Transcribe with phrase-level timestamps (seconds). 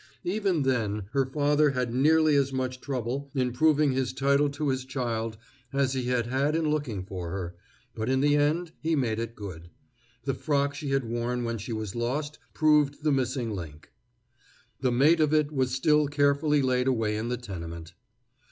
[0.23, 4.83] Even then her father had nearly as much trouble in proving his title to his
[4.83, 5.37] child
[5.71, 7.55] as he had had in looking for her,
[7.93, 9.69] but in the end he made it good.
[10.23, 13.89] The frock she had worn when she was lost proved the missing link.
[14.79, 17.93] The mate of it was still carefully laid away in the tenement.